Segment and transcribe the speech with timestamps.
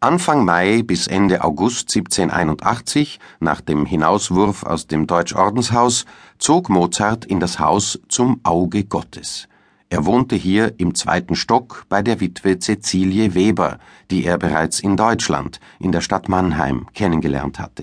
[0.00, 6.04] Anfang Mai bis Ende August 1781, nach dem Hinauswurf aus dem Deutschordenshaus,
[6.38, 9.48] zog Mozart in das Haus Zum Auge Gottes.
[9.90, 14.96] Er wohnte hier im zweiten Stock bei der Witwe Cäcilie Weber, die er bereits in
[14.96, 17.82] Deutschland, in der Stadt Mannheim, kennengelernt hatte.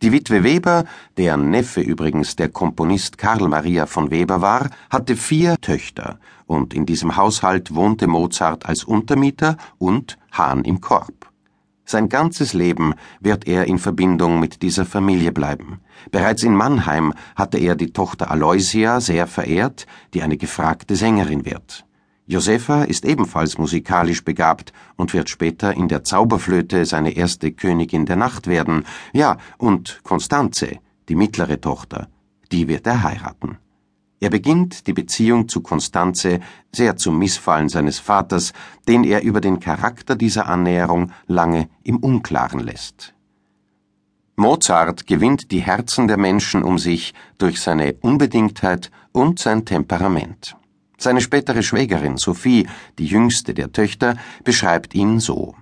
[0.00, 0.86] Die Witwe Weber,
[1.18, 6.86] deren Neffe übrigens der Komponist Karl Maria von Weber war, hatte vier Töchter, und in
[6.86, 11.33] diesem Haushalt wohnte Mozart als Untermieter und Hahn im Korb.
[11.86, 15.80] Sein ganzes Leben wird er in Verbindung mit dieser Familie bleiben.
[16.10, 21.84] Bereits in Mannheim hatte er die Tochter Aloysia sehr verehrt, die eine gefragte Sängerin wird.
[22.26, 28.16] Josefa ist ebenfalls musikalisch begabt und wird später in der Zauberflöte seine erste Königin der
[28.16, 28.84] Nacht werden.
[29.12, 30.78] Ja, und Constanze,
[31.10, 32.08] die mittlere Tochter,
[32.50, 33.58] die wird er heiraten.
[34.20, 36.40] Er beginnt die Beziehung zu Constanze
[36.72, 38.52] sehr zum Missfallen seines Vaters,
[38.88, 43.14] den er über den Charakter dieser Annäherung lange im Unklaren lässt.
[44.36, 50.56] Mozart gewinnt die Herzen der Menschen um sich durch seine Unbedingtheit und sein Temperament.
[50.98, 52.66] Seine spätere Schwägerin Sophie,
[52.98, 55.54] die jüngste der Töchter, beschreibt ihn so.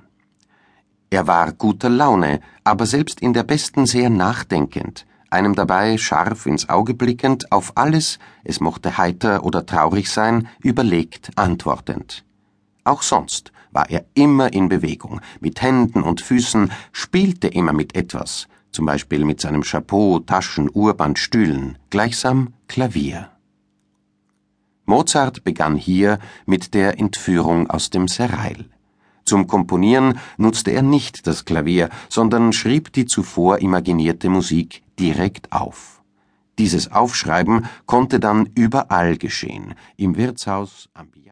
[1.11, 6.69] Er war guter Laune, aber selbst in der besten sehr nachdenkend, einem dabei scharf ins
[6.69, 12.25] Auge blickend, auf alles, es mochte heiter oder traurig sein, überlegt antwortend.
[12.85, 18.49] Auch sonst war er immer in Bewegung, mit Händen und Füßen, spielte immer mit etwas,
[18.71, 23.31] zum Beispiel mit seinem Chapeau, Taschen, Urband, Stühlen, gleichsam Klavier.
[24.85, 28.67] Mozart begann hier mit der Entführung aus dem Serail.
[29.33, 36.03] Zum Komponieren nutzte er nicht das Klavier, sondern schrieb die zuvor imaginierte Musik direkt auf.
[36.59, 41.11] Dieses Aufschreiben konnte dann überall geschehen, im Wirtshaus, am